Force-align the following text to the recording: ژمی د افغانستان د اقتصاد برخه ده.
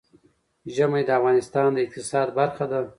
ژمی 0.75 1.01
د 1.05 1.09
افغانستان 1.19 1.67
د 1.73 1.77
اقتصاد 1.85 2.27
برخه 2.39 2.65
ده. 2.71 2.79